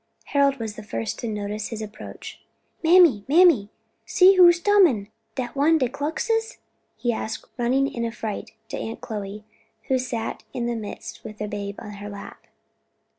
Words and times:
Harold 0.33 0.57
was 0.57 0.75
the 0.75 0.81
first 0.81 1.19
to 1.19 1.27
notice 1.27 1.67
his 1.67 1.79
approach. 1.79 2.41
"Mammy, 2.83 3.23
mammy! 3.27 3.69
see 4.03 4.33
who's 4.35 4.59
tumin! 4.59 5.09
dat 5.35 5.55
one 5.55 5.77
de 5.77 5.87
Kluxes?" 5.89 6.57
he 6.97 7.13
asked, 7.13 7.45
running 7.55 7.85
in 7.87 8.03
affright 8.03 8.49
to 8.69 8.77
Aunt 8.79 8.99
Chloe, 8.99 9.45
who 9.89 9.99
sat 9.99 10.43
in 10.53 10.65
their 10.65 10.75
midst 10.75 11.23
with 11.23 11.37
the 11.37 11.47
babe 11.47 11.75
on 11.79 11.91
her 12.01 12.09
lap. 12.09 12.47